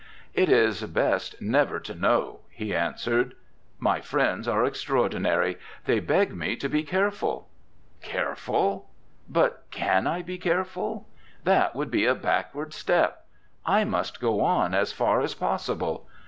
'It 0.33 0.49
is 0.49 0.81
best 0.85 1.39
never 1.39 1.79
to 1.79 1.93
know,' 1.93 2.39
he 2.49 2.73
answered. 2.73 3.35
'My 3.77 4.01
friends 4.01 4.47
are 4.47 4.65
extraordinary 4.65 5.59
they 5.85 5.99
beg 5.99 6.35
me 6.35 6.55
to 6.55 6.67
be 6.67 6.81
careful. 6.81 7.47
Careful? 8.01 8.89
but 9.29 9.63
can 9.69 10.07
I 10.07 10.23
be 10.23 10.39
careful? 10.39 11.07
That 11.43 11.75
would 11.75 11.91
be 11.91 12.07
a 12.07 12.15
backward 12.15 12.73
step. 12.73 13.27
I 13.63 13.83
must 13.83 14.19
go 14.19 14.39
on 14.41 14.73
as 14.73 14.91
far 14.91 15.21
as 15.21 15.35
possible. 15.35 16.07